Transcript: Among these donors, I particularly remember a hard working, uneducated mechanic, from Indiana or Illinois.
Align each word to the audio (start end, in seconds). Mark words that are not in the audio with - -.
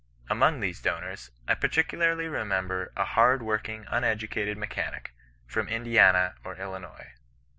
Among 0.31 0.61
these 0.61 0.81
donors, 0.81 1.29
I 1.47 1.53
particularly 1.53 2.27
remember 2.27 2.91
a 2.97 3.05
hard 3.05 3.43
working, 3.43 3.85
uneducated 3.87 4.57
mechanic, 4.57 5.13
from 5.45 5.67
Indiana 5.69 6.33
or 6.43 6.55
Illinois. 6.55 7.13